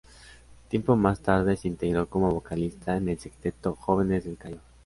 [0.69, 4.57] Tiempo más tarde se integró como vocalista en el sexteto "Jóvenes del Cayo".